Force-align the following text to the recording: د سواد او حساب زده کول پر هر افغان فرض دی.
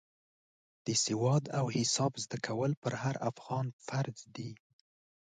د 0.85 0.87
سواد 1.05 1.43
او 1.57 1.65
حساب 1.75 2.13
زده 2.23 2.37
کول 2.47 2.71
پر 2.81 2.93
هر 3.03 3.15
افغان 3.29 3.65
فرض 3.87 4.17
دی. 4.35 4.51